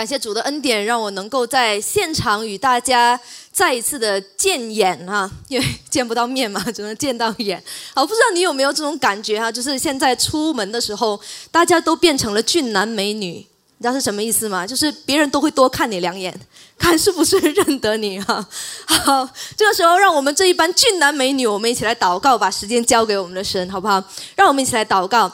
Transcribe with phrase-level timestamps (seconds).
[0.00, 3.20] 感谢主的恩典，让我能够在现场与大家
[3.52, 7.62] 再一次的见眼哈， 因为见不到面嘛，只能见到眼。
[7.94, 9.52] 好，不知道你有没有这种感觉哈？
[9.52, 14.66] 就是现在出门的时候，大家都变成了俊男美女，你知道是什么意思吗？
[14.66, 16.34] 就是别人都会多看你两眼，
[16.80, 18.42] 看是不是认得你哈。
[18.86, 24.02] 好，这个时候让我们这一班俊男美女，我们一起来祷告，把时间交给我们的神，好不好？
[24.34, 25.30] 让我们一起来祷告。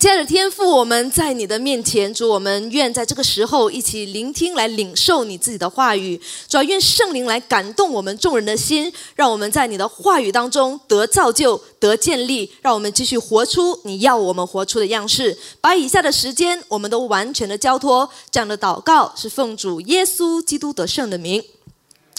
[0.00, 6.18] 亲爱的天父，我们在你的面前，主，我们愿在这个时候一起聆听，来领受你自己的话语。
[6.48, 15.36] 主要愿圣灵来感动我们众人的心，让我们在你的话语当中得造就、得建立，让我们继续活出你要我们活出的样式。
[15.60, 18.08] 把以下的时间，我们都完全的交托。
[18.30, 21.44] 这样的祷告是奉主耶稣基督得胜的名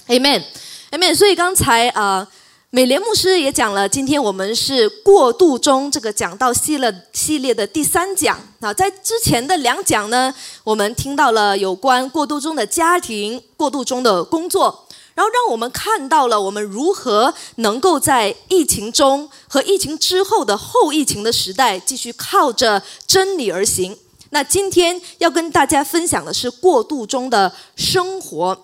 [0.06, 1.16] ，Amen，Amen。
[1.16, 2.28] 所以刚才啊。
[2.74, 23.94] 美莲牧师也讲了，今天我们是过渡中这个讲道系列系列的第三讲啊，在之前的两讲呢，我们听到了有关过渡中的家庭、过渡中的工作，然后让我们看到了我们如何能够在疫情中和疫情之后的后疫情的时代，继续靠着真理而行。
[24.30, 28.58] 那今天要跟大家分享的是过渡中的生活。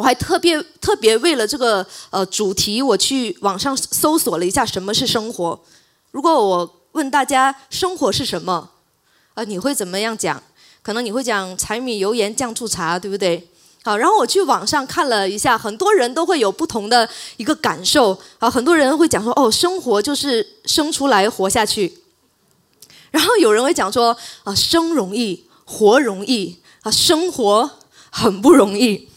[0.00, 5.60] 我还特别特别为了这个呃主题，我去网上搜索了一下什么是生活。
[6.10, 8.70] 如果我问大家生活是什么，
[9.34, 10.42] 啊，你会怎么样讲？
[10.80, 13.46] 可能你会讲柴米油盐酱醋茶，对不对？
[13.82, 18.18] 好，然后我去网上看了一下，很多人都会有不同的一个感受。
[18.38, 21.98] 啊，很多人会讲说，哦，生活就是生出来活下去。
[23.10, 27.70] 然后有人会讲说，啊，生容易，活容易，啊，生活
[28.08, 29.09] 很不容易。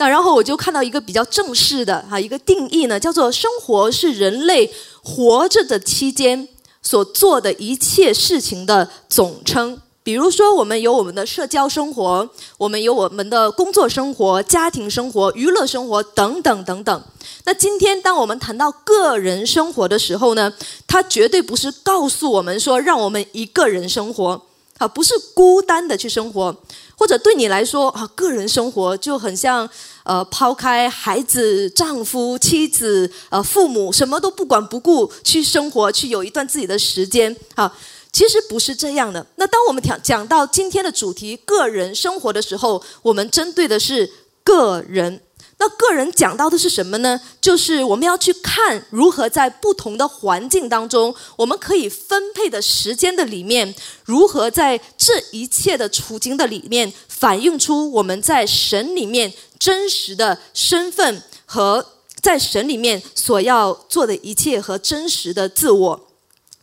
[0.00, 6.48] 那然后我就看到一个比较正式的哈一个定义呢，叫做生活是人类活着的期间
[6.80, 9.78] 所做的一切事情的总称。
[10.02, 12.26] 比如说，我们有我们的社交生活，
[12.56, 17.04] 我们有我们的工作生活、家庭生活、娱乐生活等等等等。
[17.44, 20.50] 那今天当我们谈到个人生活的时候呢，
[20.86, 24.40] 它绝对不是告诉我们说让我们一个人生活。
[24.80, 26.56] 啊，不是孤单的去生活，
[26.96, 29.68] 或者对你来说啊，个人生活就很像
[30.04, 37.36] 呃，抛开孩子、丈夫、妻子、呃，父母，什么都不管不顾去生活，去有一段自己的时间。
[37.54, 37.70] 啊，
[38.10, 39.26] 其实不是这样的。
[39.36, 44.10] 那当我们讲讲到今天的主题——个人生活的时候，我们针对的是
[44.42, 45.20] 个人。
[45.62, 47.20] 那个人讲到的是什么呢？
[47.38, 53.74] 就是我们要去看如何在不同的环境当中，我们可以分配的时间的里面，
[54.06, 61.84] 如何在这一切的处境的里面，反映出我们在神里面真实的身份和
[62.22, 66.08] 在神里面所要做的一切和真实的自我。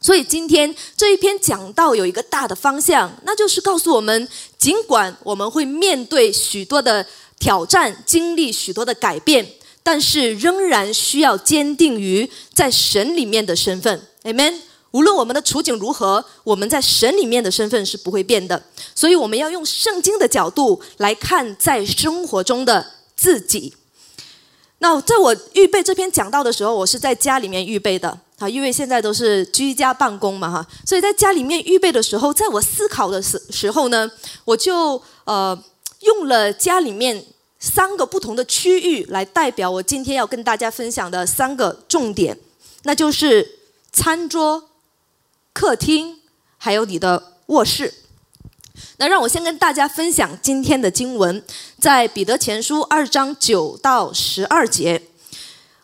[0.02, 7.06] 所以今天这一篇讲到有一个大的方向，那就是告诉我们，尽管我们会面对许多的。
[7.40, 9.46] 挑战，经历许多的改变，
[9.84, 14.54] 但是仍然需要坚定于在神里面的身份，amen。
[14.92, 18.62] 无论我们的处境如何，我们在神里面的身份是不会变的。
[18.96, 23.76] 所以我们要用圣经的角度来看在生活中的自己。
[24.80, 34.10] 那在我预备这篇讲道的时候，我是在家里面预备的啊，因为现在都是居家办公嘛哈，所以在家里面预备的时候，在我思考的时时候呢，
[34.46, 35.58] 我就呃。
[36.08, 37.26] 用了家里面
[37.60, 42.40] 三个不同的区域来代表我今天要跟大家分享的三个重点，
[42.84, 43.60] 那就是
[43.92, 44.70] 餐桌、
[45.52, 46.20] 客厅，
[46.58, 47.94] 还有你的卧室。
[48.98, 51.44] 那让我先跟大家分享今天的经文，
[51.78, 55.02] 在彼得前书二章九到十二节，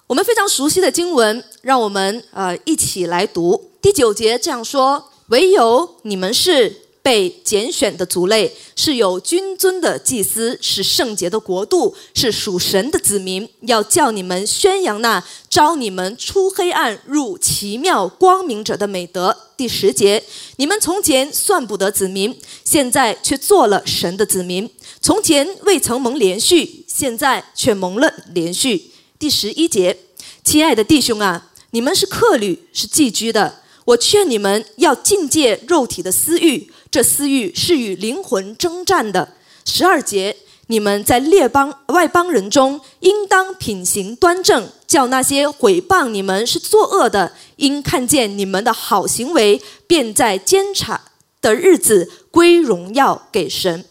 [0.07, 6.82] 我们非常熟悉的经文，让我们呃一起来读第九节这样说：唯有你们是。
[7.03, 13.47] 被拣选的族类是有君尊的祭司，是圣洁的国度，是属神的子民。
[13.63, 19.37] 要叫你们宣扬那招你们出黑暗入奇妙光明者的美德。
[19.57, 20.23] 第十节，
[20.55, 24.69] 你们从前算不得子民，现在却做了神的子民；
[25.01, 28.91] 从前未曾蒙连续，现在却蒙了连续。
[29.19, 29.97] 第十一节，
[30.41, 33.59] 亲爱的弟兄啊，你们是客旅，是寄居的。
[33.85, 36.71] 我劝你们要境戒肉体的私欲。
[36.93, 39.33] 这私欲是与灵魂征战的。
[39.65, 40.37] 十二节，
[40.67, 51.01] 你们在列邦外邦人中，应当品行端正，叫那些毁谤你们是作恶的，因看见你们的好行为，便在监察
[51.41, 53.85] 的日子归荣耀给神。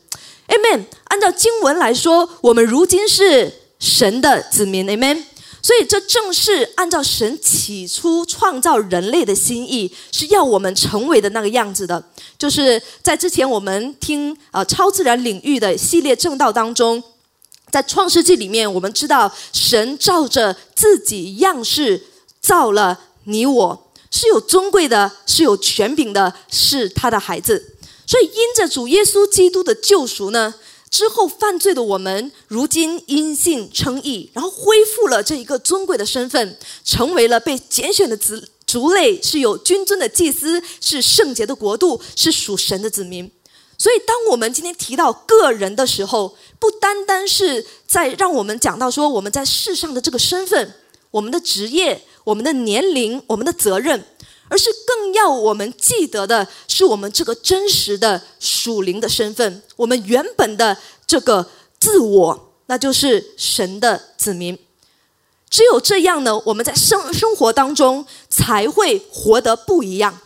[0.46, 0.84] Amen。
[1.08, 4.87] 按照经文来说，我们如今是神的子民。
[4.87, 5.25] Amen。
[5.62, 12.05] 所以这正是按照神起初创造人类的心意，是要我们成为的那个样子的。
[12.37, 17.00] 就是在之前我们听呃超自然领域的系列正道当中，
[17.70, 22.03] 在创世纪里面，我们知道神照着自己样式
[22.41, 27.76] 造了你我，是有尊贵的，是有权柄的，是他的孩子。
[28.05, 30.55] 所以因着主耶稣基督的救赎呢。
[30.93, 43.33] 之后犯罪的我们，如今因信称义，然后恢复了这一个尊贵的身份，成为了被拣选的子族类，是有君尊的祭司，是圣洁的国度，是属神的子民。
[43.79, 50.75] 所以，当我们今天提到个人的时候，不单单是在让我们讲到说我们在世上的这个身份、
[51.11, 54.05] 我们的职业、我们的年龄、我们的责任，
[54.52, 60.76] 而是更要我们记得的是我们这个真实的属灵的身份，我们原本的。
[61.04, 61.46] 这个
[61.78, 64.58] 自我，那就是神的子民。
[65.50, 70.19] 只有这样呢，我们在生生活当中才会活得不一样。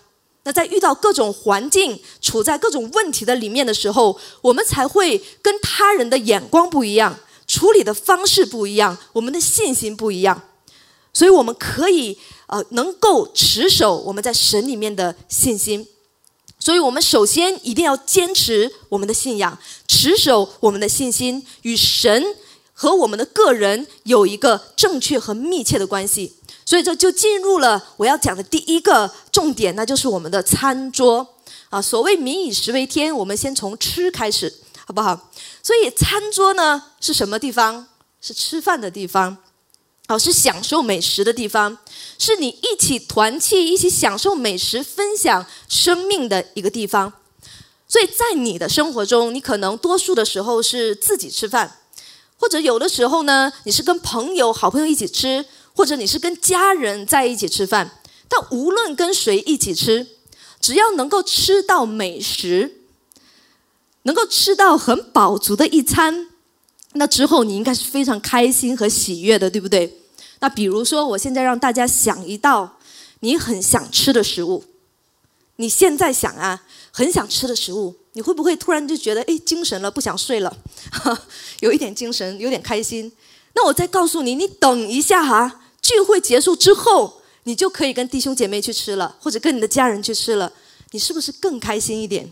[0.44, 7.18] 那在遇到各种环境、处在各种问题的里面的时候，我们才会跟他人的眼光不一样，
[7.48, 10.40] 处理的方式不一样，我们的信心不一样。
[11.12, 15.86] 所以，我们可以呃，能够持守我们在神里面的信心。
[16.58, 22.24] 所以我们首先一定要坚持我们的信仰，持守我们的信心，与神
[22.72, 26.34] 和我们的个人有一个正确和密切的关系。
[26.64, 31.34] 所以这就进入了我要讲的第一个重点，那就是我们的餐桌
[31.68, 31.80] 啊。
[31.80, 34.52] 所谓“民以食为天”，我们先从吃开始，
[34.84, 35.30] 好不好？
[35.62, 37.86] 所以餐桌呢是什么地方？
[38.20, 39.36] 是吃饭的地方。
[40.08, 41.78] 哦，是享受美食的地方，
[42.16, 47.12] 是你一起团契、一起享受美食、分享生命的一个地方。
[47.88, 51.78] 所以在你的生活中，你可能多数的时候是自己吃饭，
[52.36, 55.44] 或者有的时候呢，你是跟朋友、好朋友一起吃，
[55.74, 58.00] 或者你是跟家人在一起吃饭。
[58.28, 60.06] 但无论跟谁一起吃，
[60.60, 62.82] 只要能够吃到美食，
[64.02, 66.28] 能够吃到很饱足的一餐。
[66.96, 69.92] 那之后你应该是非常开心和喜悦的，对不对？
[70.40, 72.78] 那比如说，我现在让大家想一道
[73.20, 74.64] 你很想吃的食物，
[75.56, 80.56] 你现在想啊，很想吃的食物，你会不会突然就觉得哎精神了，不想睡了，
[81.60, 83.10] 有一点精神，有点开心？
[83.54, 90.52] 那我再告诉你，你等一下哈，聚会结束之后，你就可以跟弟兄姐妹去吃了，或者跟你的家人去吃了，
[90.90, 92.30] 你是不是更开心一点？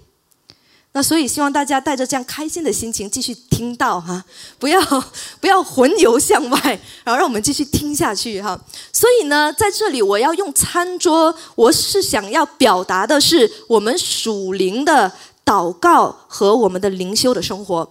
[0.97, 4.25] 那所以希望大家带着这样开心的心情继续听到哈，
[4.61, 4.81] 不要
[5.41, 6.61] 不要魂游向外，
[7.03, 8.57] 然后让我们继续听下去哈。
[8.93, 15.13] 所以呢，在这里我要用餐桌，我是想要表达的是我们属灵的
[15.45, 17.91] 祷告和我们的灵修的生活。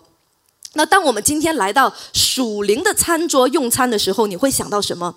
[0.75, 5.13] 那当我们今天来到属灵的餐桌用餐的时候，你会想到什么？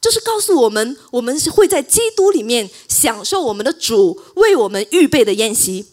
[0.00, 5.91] 就是告诉我们，我们是会在基督里面享受我们的主为我们预备的宴席。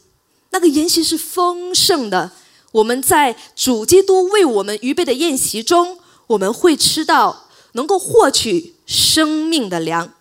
[0.51, 2.31] 那个筵席是丰盛的，
[2.71, 5.97] 我们在主基督为我们预备的宴席中，
[6.27, 10.11] 我们会吃到能够获取生命的粮。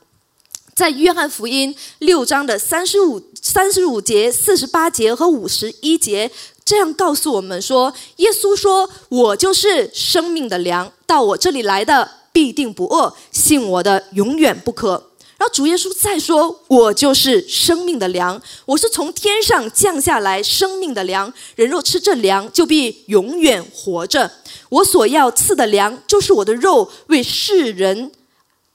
[0.75, 6.31] 在约翰福音六章的三十五、三十五节、四十八节和五十一节，
[6.65, 15.08] 这样告诉我们说：耶稣说：“我就是生命的粮，到我这里来的必定不饿，信我的永远不渴。”
[15.39, 21.33] 然后主耶稣再说：“我就是生命的粮，我是从天上降下来生命的粮。
[21.55, 24.29] 人若吃这粮，就必永远活着。
[24.69, 28.11] 我所要赐的粮，就是我的肉，为世人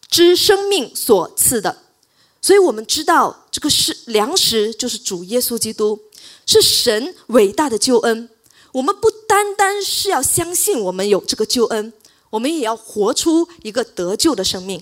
[0.09, 1.79] 之生命所赐的。
[2.41, 5.99] 所以，我们知道这个是粮食，就是主耶稣基督，
[6.45, 8.29] 是神伟大的救恩。
[8.71, 11.91] 我们不单单是要相信我们有这个救恩，
[12.29, 14.81] 我们也要活出一个得救的生命。”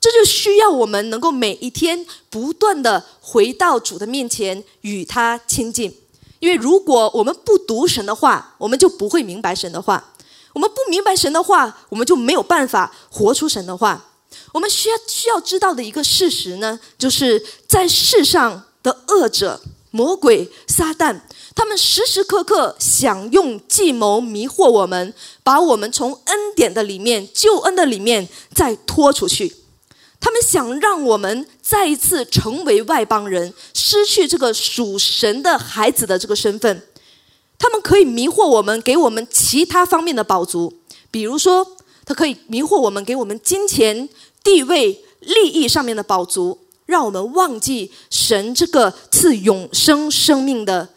[0.00, 5.92] 这就需要我们能够每一天不断的回到主的面前与他亲近，
[6.38, 10.00] 因为如果我们不读神的话，我们就不会明白神的话；
[10.52, 14.04] 我们不明白神的话，我们就没有办法活出神的话。
[14.52, 21.20] 我们需要需要知道的一个事实呢，就是在世上的恶者、魔鬼、撒旦，
[21.56, 25.12] 他们时时刻刻想用计谋迷惑我们，
[25.42, 29.56] 把我们从恩典的里面、救恩的里面再拖出去。
[30.20, 36.82] 他们想让我们再一次成为外邦人，失去这个属神的孩子的这个身份。
[37.58, 40.72] 他们可以迷惑我们，给我们其他方面的宝足，
[41.10, 44.08] 比如说，他可以迷惑我们，给我们金钱、
[44.44, 50.88] 地位、利益上面的宝足，让我们忘记神这个赐永生生命的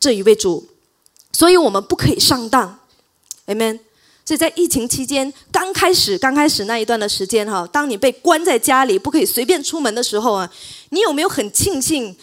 [0.00, 0.66] 这一位主。
[1.32, 2.80] 所以我们不可以上当
[3.46, 3.80] ，Amen。
[4.26, 10.50] 所以在疫情期间，刚开始刚开始那一段的时间哈，当你被关在家里，不可以随便出门的时候啊，
[10.90, 12.16] 你有没有很庆幸，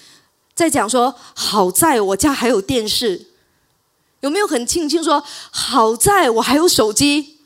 [0.53, 3.27] 在讲说好在我家还有电视？
[4.19, 7.37] 有没有很庆幸说好在我还有手机？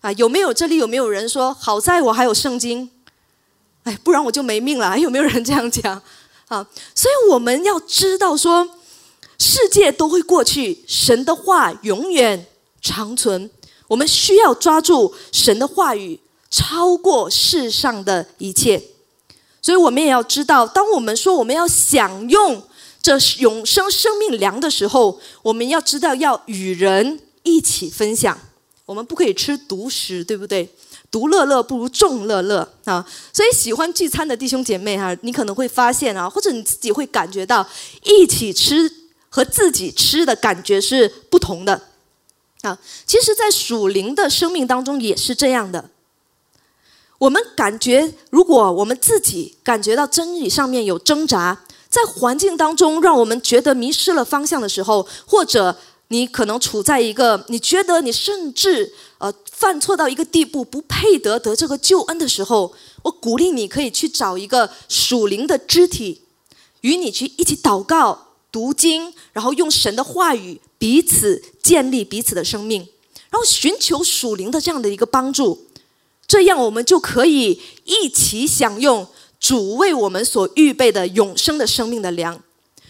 [0.00, 2.88] 啊，有没有这里有没有人说好在我还有圣经？
[3.82, 4.96] 哎，不然我就没命了。
[4.96, 6.00] 有没有人这样讲？
[6.46, 6.64] 啊，
[6.94, 8.68] 所以我们要知道说，
[9.40, 12.46] 世界都会过去，神的话永远
[12.80, 13.50] 长存。
[13.88, 18.80] 我们需要抓住神的话语，超过世上的一切。
[19.60, 22.62] 所以，我们也要知道，当我们说我们要享用
[23.02, 28.38] 这永生生命粮的时候，我们要知道要与人一起分享。
[28.86, 30.66] 我们不可以吃独食，对不对？
[31.10, 33.04] 独乐乐不如众乐乐啊！
[33.32, 37.66] 所以，喜欢聚餐的弟兄姐妹哈，你可能会发现啊，或者你自己会感觉到，
[38.04, 38.90] 一起吃
[39.28, 41.80] 和自己吃的感觉是不同的。
[42.62, 45.90] 啊，其实，在属灵的生命当中也是这样的。
[47.18, 55.76] 我们感觉，如果我们自己感觉到真理上面有挣扎，在环境当中让我们觉得迷失了方向的时候，或者
[56.08, 66.22] 你可能处在一个你觉得你甚至呃犯错到一个地步，不配得得这个救恩的时候，我鼓励你可以去找一个属灵的肢体，
[66.80, 68.26] 与你去一起祷告。
[68.50, 72.80] 读经，然后用神的话语彼此建立彼此的生命，
[73.30, 75.66] 然后寻求属灵的这样的一个帮助，
[76.26, 79.06] 这样我们就可以一起享用
[79.40, 82.40] 主为我们所预备的永生的生命的粮，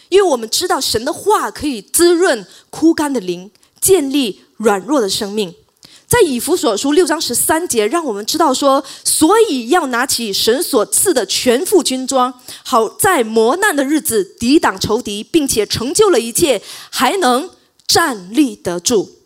[0.08, 5.54] 因为我们知道神的话可以滋润枯干的灵，建立软弱的生命。
[6.06, 12.32] 在以弗所书六章十三节，让我们知道说，所以要拿起神所赐的全副军装，
[12.64, 17.50] 好在磨难的日子抵挡仇敌，并且成就了一切，还能
[17.88, 19.16] 站立得住。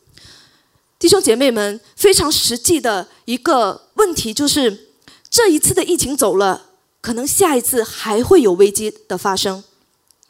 [0.98, 4.94] 弟兄姐妹们，非常实际的一个问题就是，
[5.28, 6.70] 这一次的疫情走了，
[7.02, 9.62] 可能下一次还会有危机的发生。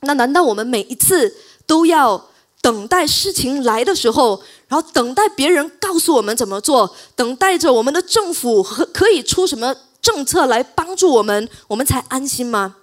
[0.01, 2.33] 那难道我们每一次都要？
[2.62, 12.77] 等待事情来的时候，然后等待别人告诉我们怎么做，等待着我们的政府和可以出什么政策来帮助我们，我们才安心吗？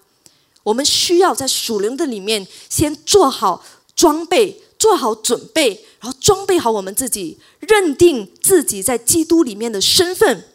[0.63, 3.63] 我们需要在属灵的里面先做好
[3.95, 10.45] 装备，做好准备，然后装备好我们自己，认定自己在基督里面的身份，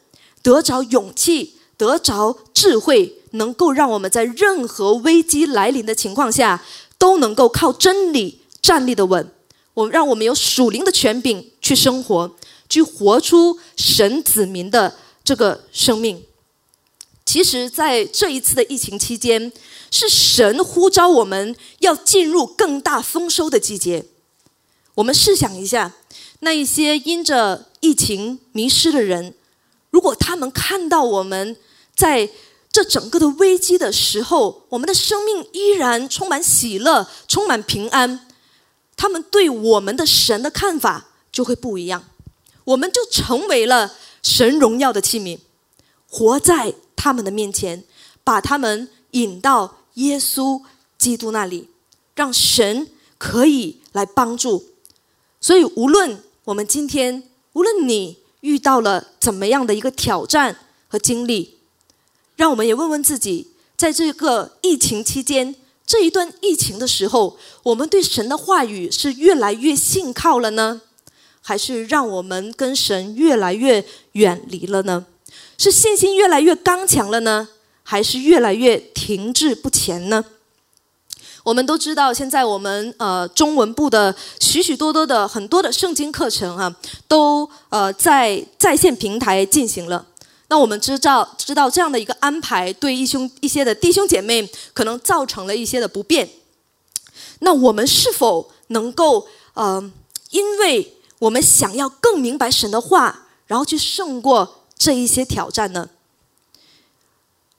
[0.43, 6.65] 得着勇气，得着智慧，能够让我们在任何危机来临的情况下，
[6.99, 8.41] 都能够靠真理。
[8.65, 9.31] 站立的稳，
[9.75, 12.35] 我让我们有属灵的权柄去生活，
[12.67, 16.25] 去活出神子民的这个生命。
[17.27, 19.53] 其实，在这一次的疫情期间，
[19.91, 24.07] 是神呼召我们要进入更大丰收的季节。
[24.95, 25.93] 我们试想一下，
[26.41, 29.35] 那一些因着疫情迷失的人，
[29.91, 31.57] 如果他们看到我们
[31.97, 32.31] 在
[32.71, 38.27] 这整个的危机的时候，我们的生命依然充满喜乐，充满平安。
[38.97, 42.05] 他们对我们的神的看法就会不一样，
[42.63, 45.39] 我们就成为了神荣耀的器皿，
[46.09, 47.83] 活在他们的面前，
[48.23, 50.63] 把他们引到耶稣
[50.97, 51.69] 基督那里，
[52.15, 54.74] 让神可以来帮助。
[55.45, 57.23] 所以，无论我们今天，
[57.53, 60.57] 无论你遇到了怎么样的一个挑战
[60.89, 61.59] 和经历，
[62.35, 65.55] 让我们也问问自己，在这个疫情期间。
[65.85, 70.81] 这一段疫情的时候，我们对神的话语是越来越信靠了呢，
[71.43, 75.05] 还是让我们跟神越来越远离了呢？
[75.59, 77.51] 是信心越来越刚强了呢，
[77.83, 80.25] 还是越来越停滞不前呢？
[81.45, 86.75] 我们都知道，现在我们呃中文部的许许多多的很多的圣经课程哈，
[87.07, 90.07] 都呃在在线平台进行了。
[90.49, 96.29] 那我们知道，知道这样的一个安排，对一兄一些的弟兄姐妹可能造成了一些的不便。
[97.41, 99.93] 那我们是否能够，呃，
[100.31, 105.91] 因为我们想要更明白神的话，然后去胜过这一些挑战呢？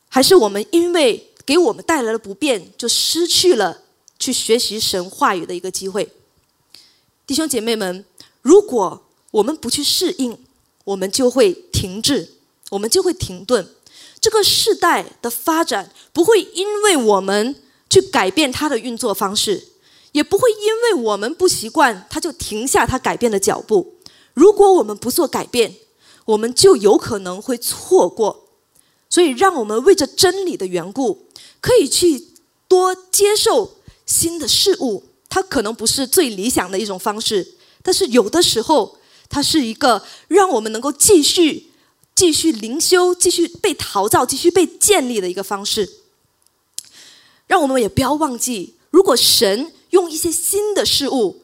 [0.10, 3.82] 还是我们因为给我们带来了不便，就失去了
[4.18, 6.10] 去学习神话语的一个机会？
[7.28, 8.04] 弟兄姐妹们，
[8.42, 10.38] 如果我们不去适应，
[10.84, 12.32] 我们就会停滞。
[12.72, 13.70] 我们就会停顿，
[14.20, 17.56] 这个世代的发展不会因为我们
[17.88, 19.68] 去改变它的运作方式，
[20.14, 23.94] 也不会因为我们不习惯它就停下它改变的脚步。
[24.34, 25.76] 如果我们不做改变，
[26.26, 28.48] 我们就有可能会错过。
[29.12, 31.25] 所以，让我们为着真理的缘故，
[31.62, 32.28] 可以去
[32.68, 35.04] 多接受新的事物。
[35.30, 38.98] 它可能不是最理想的一种方式，但是有的时候。
[39.28, 41.72] 它是一个让我们能够继续、
[42.14, 46.02] 继续灵修、继续被陶造、继续被建立的一个方式。
[47.48, 51.42] 让我们也不要忘记，如果神用一些新的事物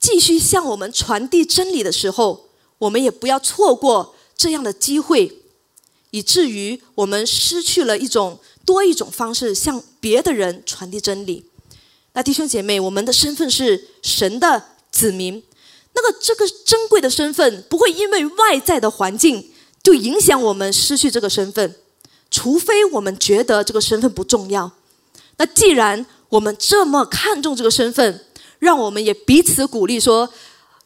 [0.00, 5.38] 继续向我们传递真理的时候，我们也不要错过这样的机会，
[6.10, 11.44] 以至于我们失去了一种多一种方式向别的人传递真理。
[12.12, 15.42] 那弟兄姐妹，我们的身份是神的子民，
[15.94, 19.50] 那个这个珍贵的身份不会因为外在的环境
[19.82, 21.74] 就影响我们失去这个身份，
[22.30, 24.70] 除非我们觉得这个身份不重要。
[25.36, 28.24] 那既然我们这么看重这个身份，
[28.60, 30.32] 让我们也彼此鼓励说，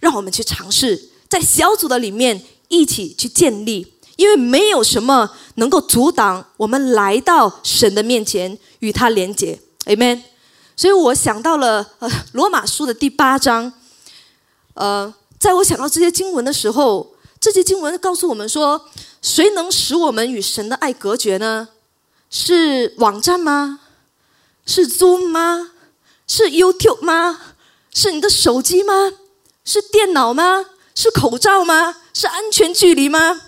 [0.00, 9.60] 让我们去尝试在小组的里面一起去建立，因为没有什么能够阻挡我们来到神的面前与他连接。
[9.84, 10.20] Amen。
[10.76, 13.72] 所以我想到了呃罗马书的第八章，
[14.74, 18.88] 呃，在我想到这些经文的时候，这些经文告诉我们说，
[19.22, 21.68] 谁能使我们与神的爱隔绝呢？
[22.28, 23.78] 是网站吗？
[24.66, 25.70] 是 Zoom 吗？
[26.26, 27.40] 是 YouTube 吗？
[27.94, 29.12] 是你的手机吗？
[29.64, 30.66] 是电脑吗？
[30.96, 31.96] 是口罩吗？
[32.12, 33.40] 是安全距离吗？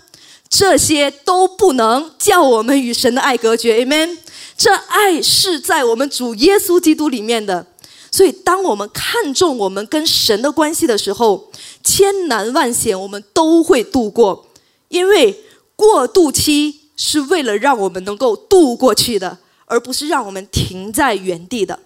[0.51, 4.19] 这些都不能叫我们与神的爱隔绝，Amen。
[4.55, 7.65] 这爱是在我们主耶稣基督里面的，
[8.11, 11.49] 所以当我们看重我们跟神的关系的时候，
[11.83, 14.47] 千难万险我们都会度过，
[14.89, 15.43] 因为
[15.75, 19.39] 过渡期是为了让我们能够度过去的。
[19.71, 21.79] 而不是让我们停在原地的，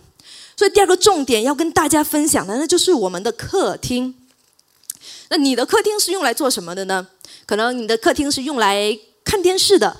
[0.58, 4.16] 所以第二个重点要跟大家分享的，那就是我们的客厅。
[5.30, 7.08] 那你的客厅是用来做什么的呢？
[7.46, 9.98] 可能你的客厅是用来看电视的，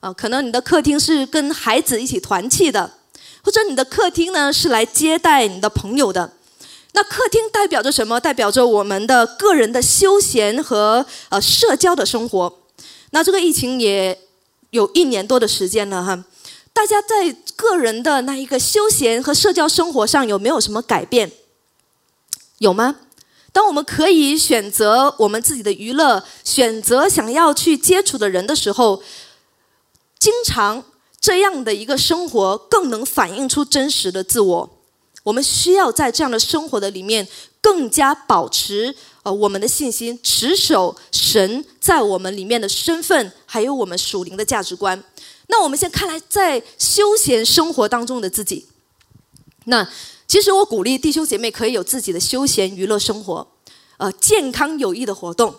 [0.00, 2.98] 啊，可能你的客厅是跟孩子一起团契的，
[3.42, 6.32] 或者你的客厅呢是来接待你的朋友的。
[6.92, 8.18] 那客厅代表着什么？
[8.20, 12.58] 代表着我们的个人的休闲和呃社交的生活。
[13.10, 14.18] 那这个疫情也
[14.70, 16.24] 有一年多的时间了哈。
[16.72, 21.30] 大家在个人的那一个休闲和社交生活上有没有什么改变？
[22.58, 22.96] 有吗？
[23.52, 29.02] 当我们可以选择我们自己的娱乐，选择想要去接触的人的时候，
[30.18, 30.84] 经常
[31.20, 34.70] 这样的一个生活更能反映出真实的自我。
[35.22, 37.26] 我们需要在这样的生活的里面
[37.60, 45.02] 更加保持呃我们的信心，持守神在我们里面的身份，还有我们属灵的价值观。
[45.48, 48.66] 那我们先看来，在休闲生活当中的自己。
[49.64, 49.86] 那
[50.30, 53.44] 其实我鼓励弟兄姐妹可以有自己的休闲娱乐生活，
[53.96, 55.52] 呃，健康有益的活动。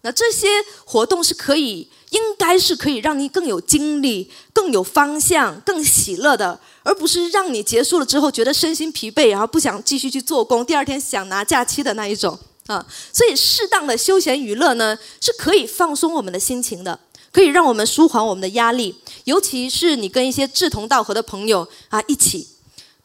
[0.00, 0.48] 那这些
[0.86, 12.82] 活动是可以，应该是可以让你更有精力、更有方向、更喜乐的，而不是让你结束了之后觉得身心疲惫，然后不想继续去做工，第二天想拿假期的那一种啊。
[13.12, 16.98] 所以，适当的休闲娱乐呢，是可以放松我们的心情的。
[17.30, 22.53] 可以让我们舒缓我们的压力，尤其是你跟一些志同道合的朋友啊一起。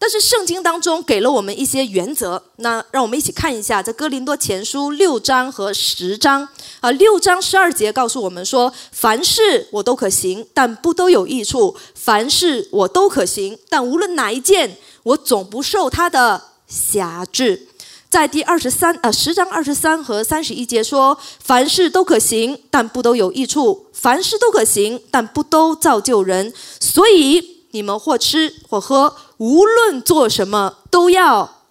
[0.02, 6.48] 但是圣经当中给了我们一些原则，那让我们一起看一下，在哥林多前书六章和十章
[6.80, 17.68] 啊，六章十二节告诉我们说：凡事我都可行，但不都有益处；凡事我都可行，但无论哪一件，我总不受他的辖制。
[18.10, 26.54] 在第二十三呃十章二十三和三十一节说：凡事都可行，但不都有益处；凡事都可行，但不都造就人。
[26.80, 31.64] 所以你们或吃或喝，无论做什么，都要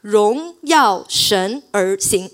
[0.00, 2.30] 荣耀神而行。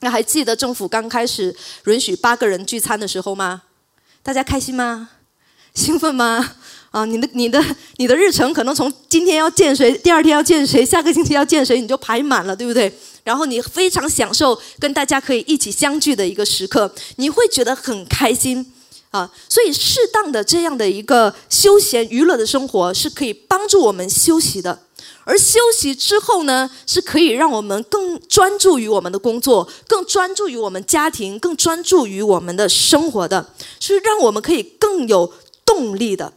[0.00, 1.54] 那还记得政府刚开始
[1.86, 3.62] 允许八个人聚餐的时候吗？
[4.22, 5.10] 大家开心吗？
[5.74, 6.56] 兴奋吗？
[6.90, 7.64] 啊，你的、你的、
[7.96, 12.92] 你的日程可能从今天要见谁，第二天要见谁，下个星期要见谁，你就排满了，对不对？
[13.24, 18.70] 然后你非常享受跟大家可以一起相聚的一个时刻，你会觉得很开心
[19.12, 19.30] 啊。
[19.48, 24.82] 所以，适当的这样的一个休闲娱乐的生活是可以帮助我们休息的，
[25.24, 35.32] 而休息之后呢，是可以让我们更专注于我们的工作，更专注于我们家庭，更专注于我们的生活的，是让我们可以更有
[35.64, 36.32] 动力的。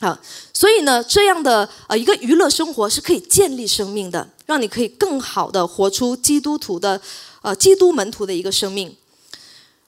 [0.00, 0.20] 啊，
[0.52, 7.00] 所以呢，这样的呃一个娱乐生活是可以建立生命的，让你可以更好的活出基督徒的
[7.40, 8.94] 呃基督门徒的一个生命。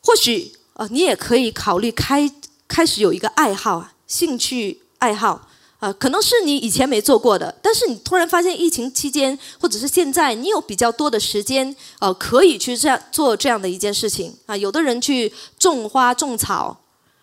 [0.01, 2.31] 或许呃你也可以考虑开
[2.67, 5.49] 开始有一个爱好啊，兴趣爱好
[5.81, 14.57] 啊，可能是你以前没做过的，但是你突然发现疫情期间或者是现在你有比较多的时间呃可以去这样做这样的一件事情啊。
[14.57, 16.81] 有的人去种花种草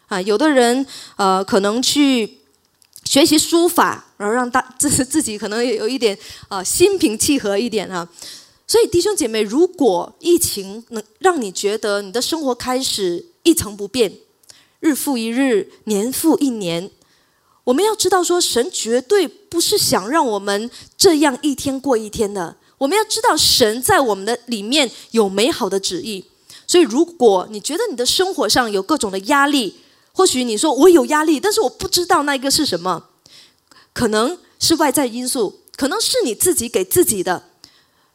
[0.08, 2.38] 啊，有的人呃可能去。
[3.08, 8.10] 学习书法，然后让大自自己可能也有一点啊心平气和一点啊。
[8.66, 14.12] 所以弟兄姐妹，如果疫情能让你觉得你的生活开始一成不变，
[14.82, 16.92] 日复一日，年复一年，
[17.64, 22.58] 我们要知道说，神绝对不是想让我们这样一天过一天的。
[22.80, 26.26] 我们要知道，神在我们的里面有美好的旨意。
[26.68, 29.78] 所以，如果你觉得你的生活上有各种的压力，
[30.12, 33.06] 或许你说我有压力，但是我不知道那个是什么，
[33.94, 37.44] 可能是外在因素，可能是你自己给自己的。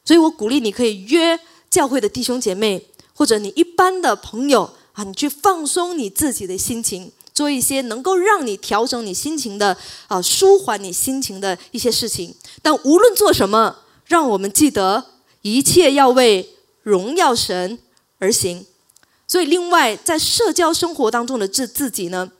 [0.04, 1.38] 所以我鼓励你可以约
[1.70, 9.76] 教会的弟兄姐妹，或者你一般的朋友啊，你去放松你自己的心情，做一些能够让你调整你心情的
[10.08, 12.34] 啊，舒缓你心情的一些事情。
[12.62, 13.76] 但无论做什么，
[14.06, 15.04] 让我们记得
[15.42, 17.78] 一切要为荣耀神
[18.18, 18.66] 而行。
[19.26, 22.30] 所以，另外在社交生活当中的自自己呢，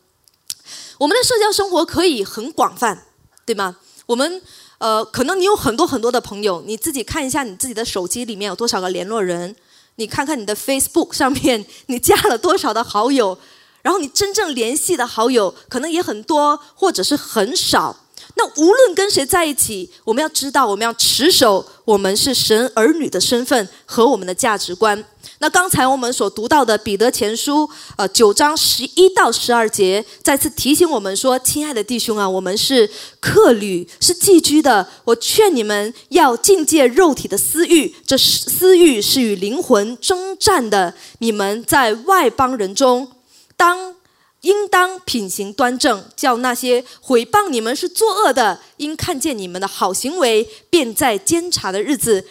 [0.99, 3.07] 我们的社交生活可以很广泛，
[3.45, 3.77] 对吗？
[4.07, 4.43] 我们。
[4.81, 9.55] 呃，可能你有很多很多的朋友，你自己看一下你自己的手机里面有多少个联络人，
[10.01, 13.39] 你看看你的 Facebook 上面你加了多少的好友，
[13.83, 17.95] 然后你真正联系的好友可能也很多，或者是很少。
[18.37, 25.05] 那无论跟谁在一起，我们要知道，我们要持守我们是神儿女的身份和我们的价值观。
[25.43, 32.89] 那刚才我们所读到的彼得前书，呃，九章十一到十二节，再次提醒我们说：“亲爱的弟兄啊，我们是
[33.21, 34.87] 客旅，是寄居的。
[35.05, 40.95] 我劝你们要境戒肉体的私欲，这私欲是与灵魂征战的。
[41.21, 43.11] 你们在外邦人中，
[43.57, 43.95] 当
[44.43, 52.27] 应当品行端正，叫那些毁谤你们是作恶的，因看见你们的好行为，便在监察的日子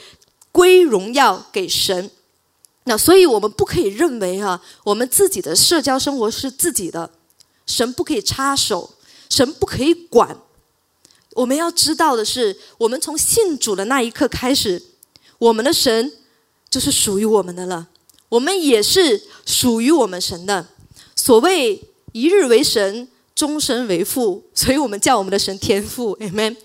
[0.52, 2.10] 归荣耀给神。”
[2.86, 7.12] 那所以，我们不可以认为哈，我们自己的社交生活是自己的，
[7.68, 8.96] 神不可以插手，
[9.30, 10.36] 神不可以管。
[11.34, 14.82] 我们要知道的是，我们从信主的那一刻开始，
[15.38, 16.12] 我们的神
[16.68, 17.88] 就是属于我们的了，
[18.30, 20.66] 我们也是属于我们神的。
[21.16, 21.80] 所谓
[22.12, 26.56] 一日为神，终身为父，所以我们叫我们的神天父，amen。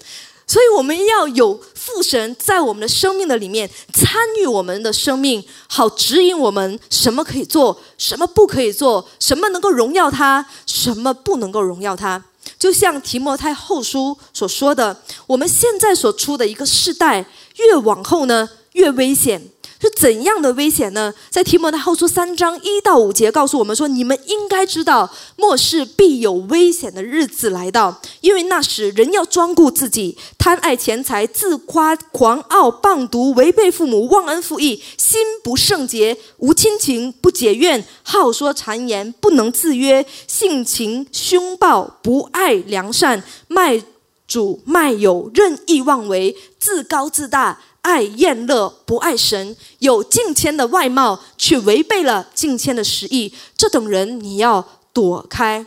[0.46, 12.22] 所以我们要有父神在我们的生命的里面参与我们的生命，好指引我们什么可以做，什么不可以做，什么能够荣耀他，什么不能够荣耀他。
[12.58, 17.24] 就像提摩太后书所说的，我们现在所处的一个世代，
[17.56, 19.50] 越往后呢，越危险。
[19.84, 21.12] 是怎样的危险呢？
[21.28, 43.82] 在提摩太后书三章一到五节告诉我们说：“你们应该知道，末世必有危险的日子来到，因为那时人要专顾自己，贪爱钱财，自夸狂傲，棒毒，违背父母，忘恩负义，心不圣洁，无亲情，不解怨，好说谗言，不能自约，性情凶暴，不爱良善，卖
[44.26, 53.30] 主卖友，任意妄为，自高自大。”爱厌乐，不爱神，有敬谦的外貌，却违背了敬谦的实意。
[53.58, 55.66] 这等人你要躲开。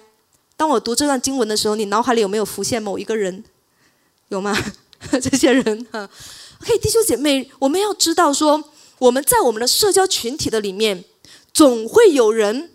[0.55, 3.43] 当我读这段经文的时候，你脑海里有没有浮现某一个人？
[4.29, 4.57] 有吗？
[5.21, 6.09] 这些人哈
[6.63, 8.63] ？OK，弟兄姐妹，我们要知道说，
[8.97, 11.05] 我们在我们的社交群体的里面，
[11.53, 12.71] 总会有人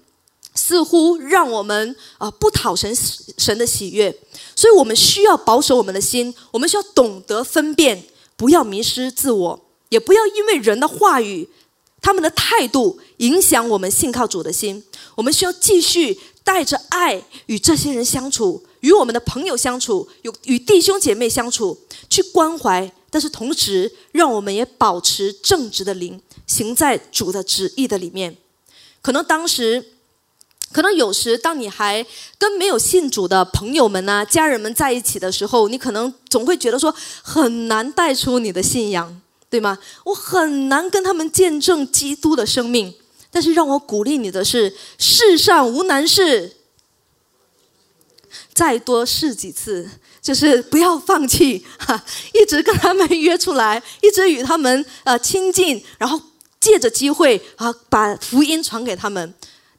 [0.55, 2.97] 似乎让我们啊不讨神
[3.37, 4.17] 神的喜悦，
[4.55, 8.05] 所以我们需要保守我们的心，我们需要懂得分辨。
[8.43, 11.49] 不要迷失自我，也不要因为人的话语、
[12.01, 14.83] 他们的态度影响我们信靠主的心。
[15.15, 21.79] 我们需要继续带着爱与这些人相处，与我们的朋友相处，有与弟兄姐妹相处，
[22.11, 22.93] 去关怀。
[23.11, 28.37] 但是同时，让我们也保持正直的灵，行在主的旨意的里面。
[29.01, 29.93] 可能当时。
[30.73, 32.05] 可能有时，当你还
[32.39, 39.79] 跟没有信主的朋友们呐、家人们在一起的时候，你可能总会觉得说很难带出你的信仰，对吗？
[40.05, 42.95] 我很难跟他们见证基督的生命。
[43.31, 46.57] 但是让我鼓励你的是，世上无难事，
[48.53, 49.89] 再多试几次，
[50.21, 52.05] 就是不要放弃哈，
[52.35, 56.21] 一直跟他们约出来，一直与他们呃亲近，然后
[56.61, 59.33] 借着机会啊，把福音传给他们。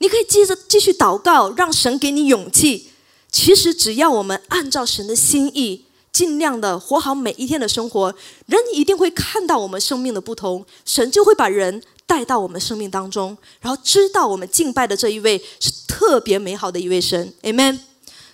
[0.04, 2.90] 你可以接着继续祷告，让神给你勇气。
[3.32, 8.14] 其实只要我们按照神的心意，尽量的活好每一天的生活，
[8.46, 10.66] 人一定会看到我们生命的不同。
[10.84, 17.34] 神就会把人带到我们生命当中，然后知道我们敬拜的这一位是特别美好的一位神。
[17.44, 17.80] Amen。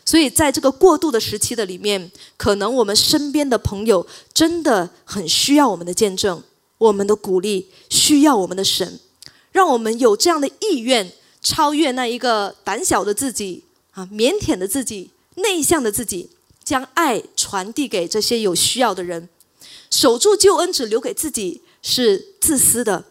[0.03, 6.41] 所以在这个过渡的时期的里面，可能我们身边的朋友真的很需要我们的见证，
[6.79, 8.99] 我们的鼓励，需要我们的神，
[9.51, 11.11] 让我们有这样的意愿。
[11.41, 16.29] 超越那一个胆小的自己啊，腼腆的自己，内向的自己，
[16.63, 19.29] 将爱传递给这些有需要的人，
[19.89, 23.05] 守住救恩只留给自己，是自私的。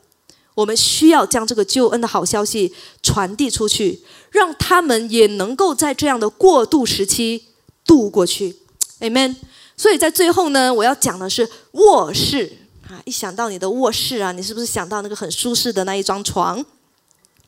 [0.55, 7.45] 我们需要将这个救恩的好消息传递出去，让他们也能够在这样的过渡时期
[7.85, 8.57] 度过去。
[9.01, 9.37] Amen。
[9.77, 12.51] 所以在最后呢，我要讲的是卧室
[12.89, 13.01] 啊！
[13.05, 16.65] 一想到你的卧室啊，你是不是想到那个很舒适的那一张床？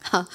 [0.03, 0.27] 哈，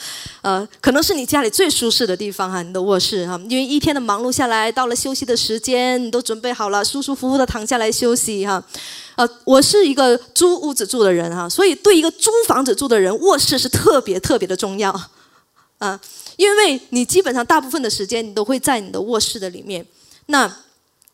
[0.42, 8.64] 呃，可能是你家里最舒适的地方哈，你的卧室哈，因为一天的忙碌下来，到了休息的时间，你都准备好了，舒舒服服的躺下来休息哈。
[9.16, 14.92] 呃，我是一个租屋子住的人哈，所以对一个租房子住的人，卧室是特别特别的重要
[15.80, 16.00] 啊，
[16.38, 19.86] 因为你基本上大部分的时间你都会在你的卧室的里面。
[20.28, 20.60] 那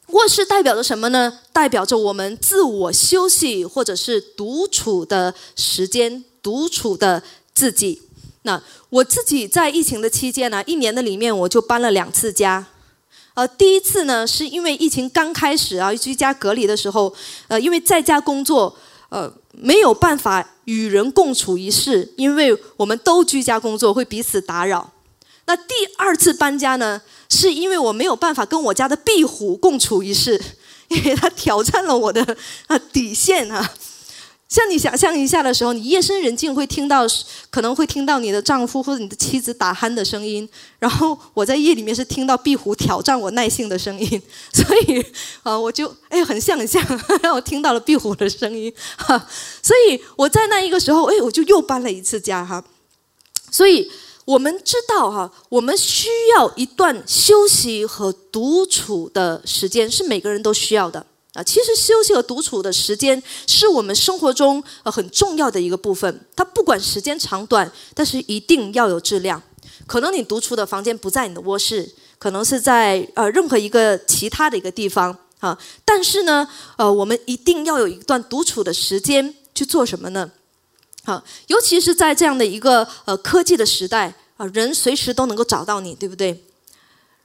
[0.07, 1.39] 卧室代表着什么呢？
[1.53, 8.01] 代表着我们自我休息或者是独处的时间，独处的自己。
[8.43, 12.65] 那我自己在疫情的期间呢，一年的里面我就搬了两次家。
[13.33, 17.13] 呃，第一次呢是因为疫情刚开始啊，居家隔离的时候，
[17.47, 18.75] 呃，因为在家工作，
[19.09, 24.91] 呃，没有办法与人共处一室，因为我们都居家工作，会彼此打扰。
[25.45, 30.41] 那第二次搬家呢，是因为我没有办法跟我家的壁虎共处一室，
[30.89, 33.71] 因为它挑战了我的啊底线啊。
[34.51, 37.07] 像你想象一下的时候，你夜深人静会听到，
[37.49, 44.21] 可能会听到你的丈夫或者你的妻子打鼾的声音，然后我在夜里面是听到壁虎挑战我耐性的声音，
[44.53, 45.01] 所以
[45.43, 46.85] 啊，我就哎很像很像，
[47.23, 49.25] 让我听到了壁虎的声音，哈，
[49.63, 52.61] 所以我在那一个时候，哎，我就又搬了一次家哈，
[53.49, 53.89] 所以
[54.25, 61.05] 我们知道哈，我们需要一段休息和独处的时间，是每个人都需要的。
[61.33, 66.25] 啊，其实休息和独处的时间是我们生活中呃很重要的一个部分。
[66.35, 69.41] 它不管时间长短，但是一定要有质量。
[69.87, 75.57] 可能你独处的房间不在你的卧室，可能是在呃任何一个其他的一个地方啊。
[75.85, 80.29] 但是呢，呃，我们一定要有一段独处的时间去做什么呢？
[81.05, 86.43] 好，尤其是在这样的一个呃科技的时代啊，人随时都能够找到你，对不对？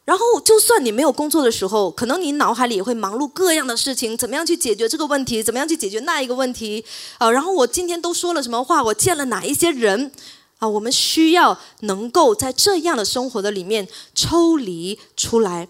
[0.07, 5.43] 然后，就算你没有工作的时候，可能你脑海里也会忙碌各样的事情，怎么样去解决这个问题？
[5.43, 6.85] 怎么样去解决那一个问题？
[7.19, 8.81] 啊，然后我今天都说了什么话？
[8.85, 10.13] 我见了哪一些人？
[10.59, 15.69] 啊，我们需要能够在这样的生活的里面抽离出来。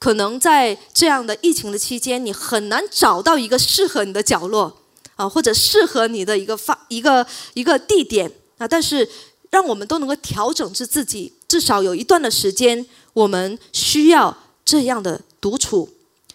[0.00, 4.78] 可能在这样的疫情的期间，你很难找到一个适合你的角落，
[5.14, 8.66] 啊，或者适合你的一个发一个一个地点啊。
[8.66, 9.08] 但是，
[9.50, 12.84] 让我们都能够调整至自己，至少有一段的时间。
[13.12, 15.88] 我们需要这样的独处，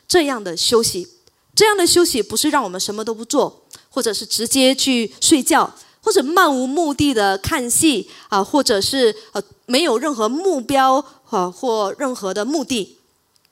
[0.07, 1.07] 这样的休息，
[1.55, 12.97] 这样的休息不是让我们什么都不做，或者是直接去睡觉，或者漫无目的的看戏啊，或者是呃没有任何目标啊或任何的目的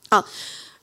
[0.09, 0.23] 啊，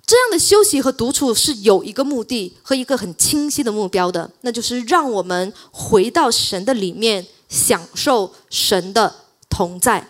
[0.06, 9.14] 这样的休息和独处是有一个目的和一个很清晰的目标的，那就是让我们回到神的里面，享受神的
[9.48, 10.08] 同在。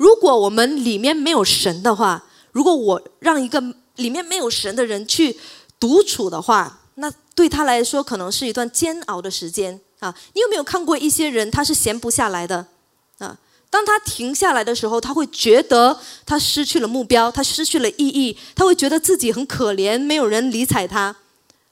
[0.00, 3.62] 如果我们里面没有神的话，如果我让一个
[3.96, 5.38] 里面没有神的人去
[5.78, 10.14] 独处的话，那对他来说可能是一段煎熬的时间啊！
[10.32, 12.68] 你有没有看过一些人，他是闲不下来的
[13.18, 13.36] 啊？
[13.68, 21.14] 当他停下来的时候，他会觉得他失去了目标，他失去了意义，他会觉得自己很可怜，没有人理睬他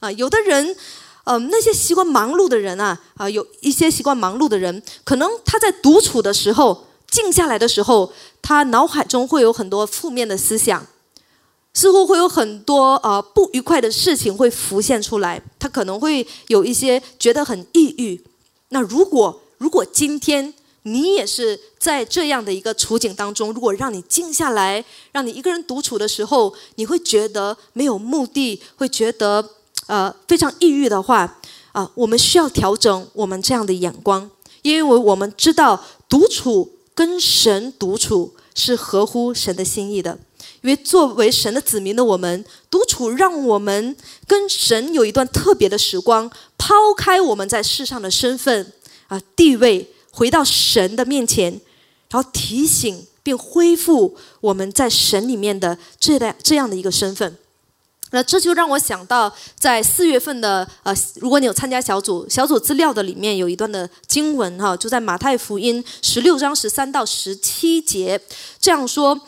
[0.01, 0.13] 啊！
[0.13, 0.77] 有的人，
[1.25, 6.88] 嗯，那些习惯忙碌的人啊，啊，有一些习惯忙碌的人，可能他在独处的时候。
[7.11, 10.87] 静下来的时候，他脑海中会有很多负面的思想，
[11.73, 15.43] 似乎会有很多呃不愉快的事情会浮现出来。
[15.59, 18.23] 他可能会有一些觉得很抑郁。
[18.69, 29.45] 那如果如果今天你也是在这样的一个处境当中，如果让你静下来，让你一个人独处的时候，你会觉得没有目的，会觉得
[29.87, 31.39] 呃非常抑郁的话
[31.73, 36.75] 啊，我们需要调整我们这样的眼光，因为我们知道独处。
[36.99, 40.19] 跟神独处是合乎神的心意的，
[40.63, 48.73] 因为作为神的子民的我们，独处让我们跟神有一段特别的时光，抛开我们在世上的身份
[49.07, 51.53] 啊地位，回到神的面前，
[52.11, 57.39] 然后提醒并恢复我们在神里面的这代这样的一个身份。
[58.11, 68.21] 那这就让我想到，在四月份的呃，如果你有参加小组小组资料的里面有一段的经文哈，就在马太福音十六章十三到十七节
[68.61, 69.21] 这样说：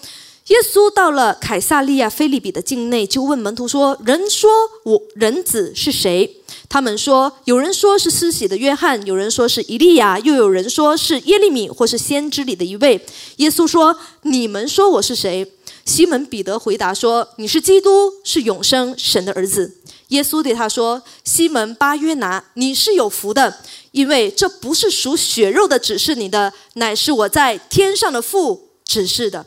[0.46, 4.50] 耶稣到了凯撒利亚菲利比的境内，就问门徒说：“人说
[4.84, 6.36] 我人子是谁？”
[6.68, 13.04] 他们说：“有人说是施洗的约翰，有人说是伊利亚，又有人说是耶利米或是先知里的一位。”
[13.36, 15.52] 耶稣说：“你们说我是谁？”
[15.84, 19.76] 西门彼得回答说：“你是基督，是永生神的儿子。”
[20.08, 23.58] 耶稣对他说：“西门巴约拿，你是有福的，
[23.92, 29.46] 因为这不是属血肉的指示你的，乃是我在天上的父指示的。”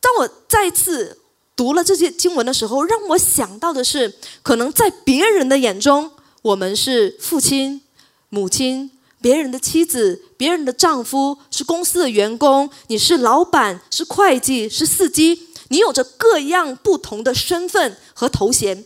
[0.00, 1.18] 当我再次
[1.56, 6.10] 读了这些经文的时候，让我想到的是，可能在别人的眼中，
[6.42, 7.80] 我们是父亲、
[8.28, 8.90] 母亲，
[9.24, 18.84] 别人的妻子，别人的丈夫，是公司的员工，你是老板，是会计，是司机，你有着各样不同的身份和头衔。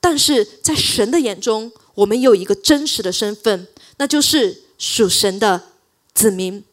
[0.00, 5.62] 但是在神的眼中，我们有一个真实的身份，那就是属神的
[6.12, 6.64] 子民。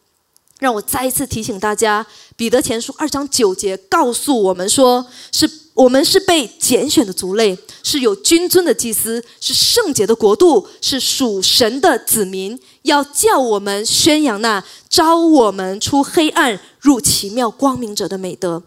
[0.58, 2.04] 让我再一次提醒大家，
[2.36, 5.48] 《彼得前书》二章九节告诉我们说：“是
[5.84, 18.64] 我们是被拣选的族类，是有君尊的祭司，是圣洁的国度，是属神的子民，要叫我们宣扬那招我们出黑暗入奇妙光明者的美德。”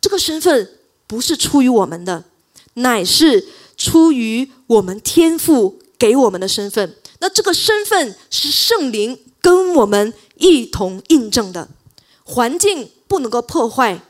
[0.00, 0.68] 这个身份
[1.06, 2.24] 不是出于我们的，
[2.74, 3.46] 乃是。
[3.78, 11.68] 出于我们天赋给我们的身份，那这个身份是圣灵跟我们一同印证的。
[12.24, 14.00] 环境不能够破坏，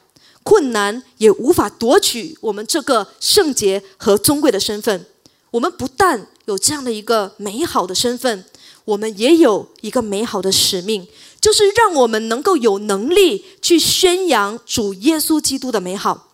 [0.49, 5.05] 困难也无法夺取我们这个圣洁和尊贵的身份。
[5.51, 8.43] 我们不但有这样的一个美好的身份，
[8.87, 11.07] 我们也有一个美好的使命，
[11.39, 16.31] 就是让我们能够有能力去宣扬主耶稣基督的美好。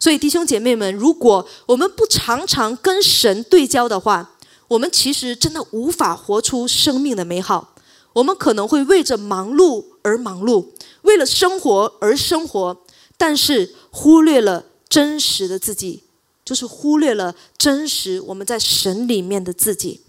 [0.00, 4.32] 所以，弟兄姐妹们，如果我们不常常跟神对焦的话，
[4.66, 7.74] 我们其实真的无法活出生命的美好。
[8.14, 10.66] 我们可能会为着忙碌而忙碌，
[11.02, 12.76] 为了生活而生活，
[13.22, 16.02] 但是忽略了真实的自己，
[16.44, 20.00] 就是忽略了真实我们在神里面的自己。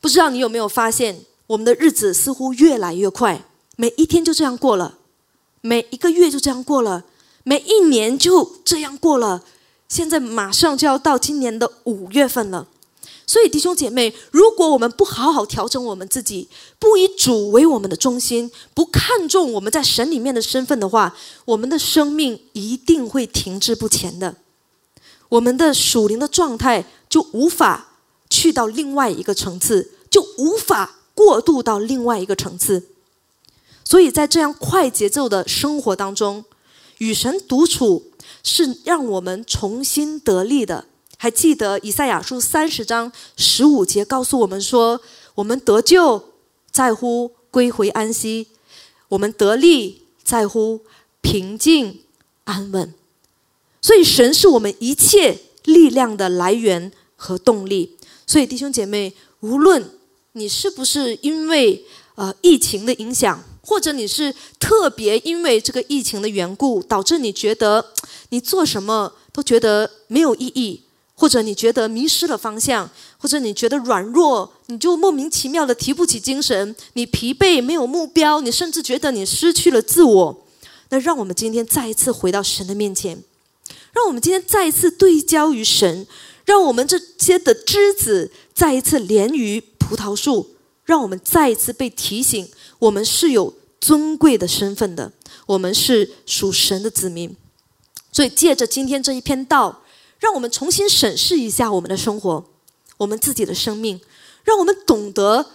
[0.00, 4.98] 不知道你有没有发现，我们的日子似乎越来越快，每一天就这样过了，
[5.62, 7.06] 每一个月就这样过了。
[7.42, 9.42] 每一年就这样过了，
[9.88, 12.68] 现在马上就要到今年的五月份了。
[13.26, 24.36] 所以弟兄姐妹，如果我们不好好调整我们自己，不以主为我们的中心，不看重我们在神里面的身份的话，我们的生命一定会停滞不前的。
[25.30, 27.94] 我们的属灵的状态就无法
[28.28, 32.88] 去到另外一个层次，就无法过渡到另外一个层次。
[33.84, 36.44] 所以在这样快节奏的生活当中。
[36.98, 38.12] 与神独处
[38.44, 40.86] 是让我们重新得力的。
[41.24, 45.00] 还记得以赛亚书三十章十五节告诉我们说
[45.36, 46.22] ：“我们得救
[46.70, 48.48] 在乎归回安息，
[49.08, 50.82] 我们得力在乎
[51.22, 52.02] 平静
[52.44, 52.92] 安稳。”
[53.80, 57.96] 所以，神是我们一切力量的来源和动力。
[58.26, 59.82] 所以，弟兄姐妹，无论
[60.32, 67.92] 你是不是因为呃疫情的影响，或者你是特别因为这个疫情的缘故，导致你觉得
[68.28, 70.82] 你做什么都觉得没有意义，
[71.14, 80.46] 或者你觉得迷失了方向，或者你觉得软弱，你就莫名其妙的提不起精神，你疲惫没有目标，你甚至觉得你失去了自我。
[80.90, 83.22] 那让我们今天再一次回到神的面前，
[83.92, 86.06] 让我们今天再一次对焦于神，
[86.44, 92.48] 让我们这些的枝子再一次连于葡萄树，让我们再一次被提醒。
[92.80, 95.12] 我们是有尊贵的身份的，
[95.46, 97.34] 我们是属神的子民，
[98.12, 99.82] 所以借着今天这一篇道，
[100.24, 102.42] 让我们重新审视一下我们的生活，
[102.96, 104.00] 我们自己的生命，
[104.42, 105.50] 让我们懂得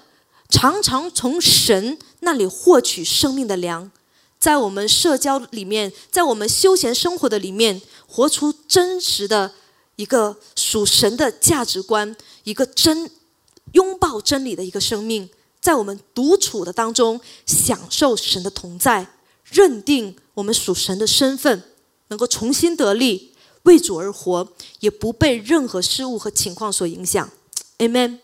[0.48, 3.90] 常常从神那里获取生命的粮，
[4.38, 9.56] 在我们社交里面，在我们休闲生活的里面，活出真实的
[9.96, 13.10] 一个属神的价值观，一个真
[13.72, 15.28] 拥抱真理的一个生命。
[15.60, 21.64] 在我们独处的当中，享受神的同在，认定我们属神的身份，
[22.10, 23.29] 能够重新得力，
[23.64, 24.48] 为主而活，
[24.80, 27.30] 也不被任何事物和情况所影响。
[27.78, 28.20] Amen。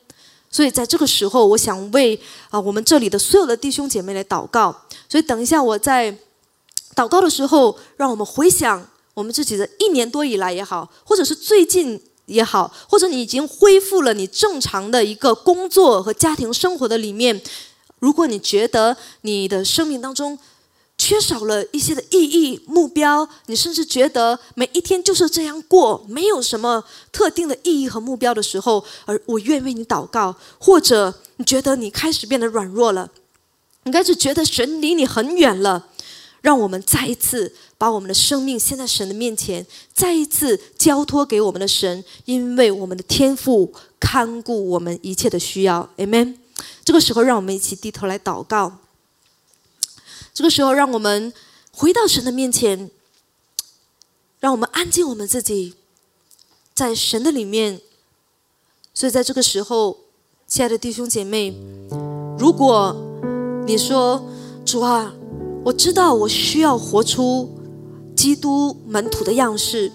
[0.49, 2.19] 所以在这个时候，我想为
[2.49, 4.83] 啊我们这里的所有的弟兄姐妹来祷告。
[5.09, 6.17] 所以等一下我在
[6.95, 12.01] 祷告的时候，让我们回想我们自己的一年多以来也好，或者是最近。
[12.27, 17.39] 也好，或者你已经恢复了你正常的一个工作和家庭生活的里面，
[17.99, 20.35] 如果你觉得你的生命当中
[21.05, 33.11] 缺少了一些的意义、目标，你甚至觉得每一天就是这样过，没有什么特定的意义和目标的时候，而我愿为你祷告；或者你觉得你开始变得软弱了，
[33.83, 35.89] 你开始觉得神离你很远了。
[36.41, 39.63] 让我们再一次把我们的生命献在神的面前，
[39.93, 45.87] 再一次交托给我们的神，因为我们的天赋看顾我们一切的需要。
[45.97, 46.37] Amen。
[46.83, 48.79] 这个时候，让我们一起低头来祷告。
[50.35, 51.31] 这个时候，让我们
[51.71, 52.91] 回到神的面前，
[54.41, 55.75] 让我们安静我们自己，
[56.73, 57.79] 在神的里面。
[58.93, 59.95] 所以在这个时候，
[60.45, 61.55] 亲爱的弟兄姐妹，
[62.37, 62.93] 如果
[63.65, 64.21] 你说
[64.65, 65.13] 主啊，
[65.63, 67.57] 我知道我需要活出
[68.13, 69.89] 基督门徒的样式，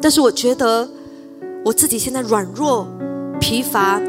[0.00, 0.88] 但是我觉得
[1.66, 2.88] 我自己现在软弱、
[3.38, 4.00] 疲乏。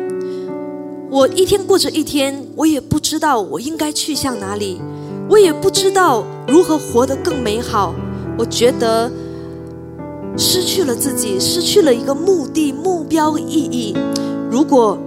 [1.11, 4.81] 我一天过着一天，我也不知道我应该去向哪里，
[5.30, 7.93] 我也不知道如何活得更美好。
[8.38, 9.11] 我觉得
[10.38, 13.95] 失去了自己，失去了一个目的、目标、意义。
[14.49, 14.97] 如果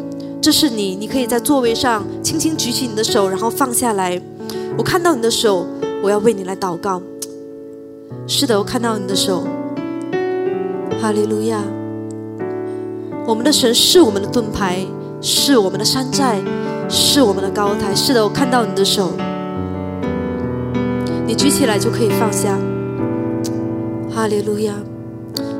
[0.41, 4.21] 这是你，你可以在座位上轻轻举起你的手，然后放下来。
[4.79, 5.67] 我看到你的手，
[6.03, 7.03] 我要为你来祷告。
[8.27, 9.45] 是的，我看到你的手。
[11.01, 11.63] 哈利路亚！
[13.27, 14.87] 我们的神是我们的盾牌。
[15.23, 16.39] 是我们的山寨，
[16.91, 17.93] 是我们的高台。
[17.95, 19.11] 是的，我看到你的手，
[21.27, 22.57] 你举起来就可以放下。
[24.09, 24.75] 哈利路亚！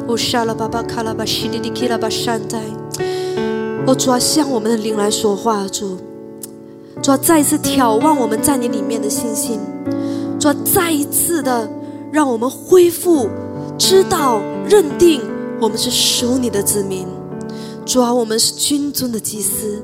[0.07, 2.61] 哦，沙拉巴巴卡拉巴西里里基拉巴山寨。
[3.87, 5.99] 哦，主啊，向我们的灵来说话，主，
[7.03, 9.59] 主啊，再一次眺望我们在你里面的信心，
[10.39, 11.69] 主啊，再一次的
[12.13, 13.29] 让我们恢复，
[13.77, 15.21] 知道认定
[15.61, 17.07] 我们是属你的子民。
[17.85, 19.83] 主啊，我们是君尊的祭司，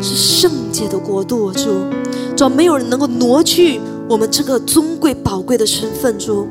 [0.00, 1.52] 是圣洁的国度。
[1.52, 1.70] 主，
[2.36, 6.18] 主啊，没有人能够挪去我们这个尊贵宝贵的身份。
[6.18, 6.46] 主，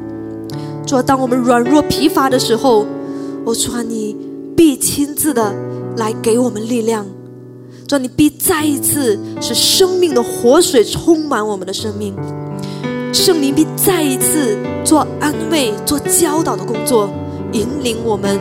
[0.85, 2.85] 主，当我们软弱疲乏的时候，
[3.45, 4.15] 我主啊，你
[4.55, 5.53] 必亲自的
[5.97, 7.05] 来给我们力量。
[7.87, 12.15] 主，你必再一次使生命的活水充满我们的生命。
[13.11, 17.09] 圣灵必再一次做安慰、做教导的工作，
[17.51, 18.39] 引领我们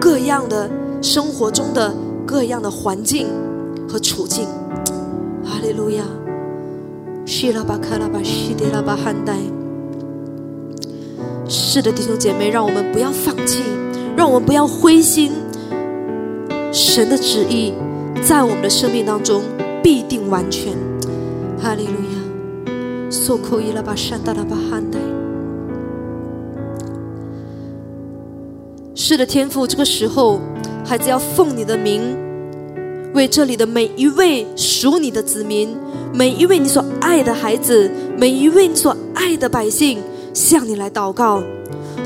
[0.00, 0.70] 各样的。
[1.02, 1.92] 生活中的
[2.24, 3.26] 各样的环境
[3.88, 4.46] 和处境，
[5.44, 6.04] 哈利路亚！
[7.24, 9.34] 希拉巴卡拉巴西迪拉巴汉代。
[11.48, 13.62] 是的，弟兄姐妹，让我们不要放弃，
[14.16, 15.32] 让我们不要灰心。
[16.72, 17.72] 神的旨意
[18.22, 19.42] 在我们的生命当中
[19.82, 20.72] 必定完全。
[21.60, 22.70] 哈利路亚！
[23.10, 24.98] 索库伊拉巴山达拉巴汉代。
[28.94, 30.40] 是的，天父，这个时候。
[30.84, 32.16] 孩子要奉你的名，
[33.14, 35.76] 为这里的每一位属你的子民，
[36.14, 39.98] 每一位你所爱的孩子，每一位你所爱的百姓，
[40.32, 41.42] 向你来祷告。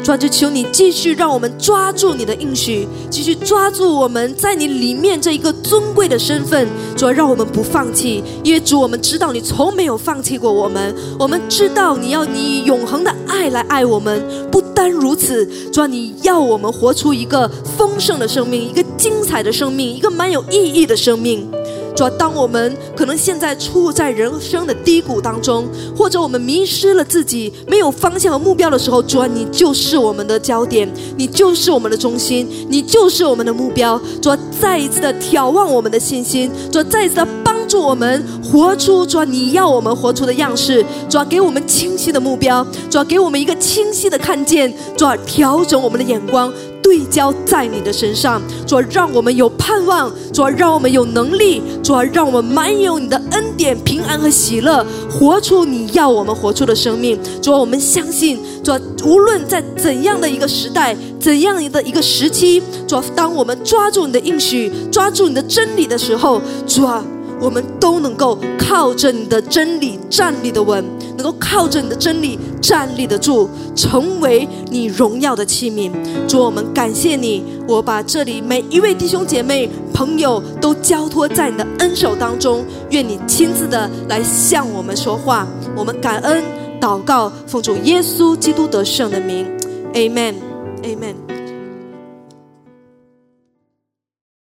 [0.07, 6.69] 主啊，就求你继续让我们抓住你的应许，继续抓住我们在你里面这一个尊贵的身份。
[6.97, 10.95] 主啊，让我们不放弃，因为主，我们知道你从没有放弃过我们。
[11.19, 14.23] 我们知道你要你以永恒的爱来爱我们。
[14.49, 21.51] 不单如此，主啊，你要我们活出一个丰盛的生命，一个精彩的生命，一个蛮有意义的生命。
[21.97, 25.67] 主要当我们可能现在处在人生的低谷当中，
[25.97, 30.87] 或者我们迷失了自己，没有方向和目标的时候，主啊，你就是我们的焦点，
[31.17, 33.99] 你就是我们的中心，你就是我们的目标。
[34.21, 40.85] 主啊，再一次的眺望我们的信心，主啊，再一次的帮助我们活出主啊你要我们活出的样式。
[41.09, 46.53] 主啊，给我们清晰的目标，主啊，给我们一个清晰的看见，主啊，调整我们的眼光。
[46.87, 57.19] 对焦在你的身上，主啊让我们有盼望，主啊让我们有能力，主啊让我们满有你的恩典、平安和喜乐，活出你要我们活出的生命。
[57.43, 67.05] 主啊我们相信，主啊无论在怎样的一个时代、怎样的一个时期，主啊当我们抓住你的应许、抓住你的真理的时候，主啊。
[67.41, 70.85] 我们都能够靠着你的真理站立的稳，
[71.17, 75.91] 能够靠着你的真理站立得住，成为你荣耀的器皿。
[76.27, 85.47] 主，我们感谢你，我把这里每一位弟兄姐妹、朋友都交托在你的恩手当中，愿你亲自的来向我们说话。
[85.77, 86.43] 我们感恩
[86.81, 89.47] 祷告，奉主耶稣基督得胜的名
[89.93, 91.36] ，Amen，Amen。